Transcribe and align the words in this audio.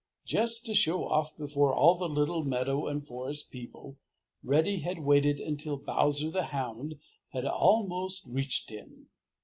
Just 0.25 0.65
to 0.65 0.73
show 0.73 1.05
off 1.07 1.37
before 1.37 1.75
all 1.75 1.93
the 1.93 2.09
little 2.09 2.43
meadow 2.43 2.87
and 2.87 3.05
forest 3.05 3.51
people, 3.51 3.99
Reddy 4.41 4.79
had 4.79 4.97
waited 4.97 5.39
until 5.39 5.77
Bowser 5.77 6.31
the 6.31 6.45
Hound 6.45 6.95
had 7.33 7.45
almost 7.45 8.25
reached 8.25 8.71
him. 8.71 9.09